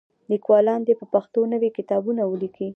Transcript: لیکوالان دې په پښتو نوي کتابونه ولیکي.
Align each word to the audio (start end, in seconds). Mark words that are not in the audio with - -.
لیکوالان 0.31 0.79
دې 0.87 0.93
په 0.99 1.05
پښتو 1.13 1.39
نوي 1.53 1.69
کتابونه 1.77 2.21
ولیکي. 2.25 2.67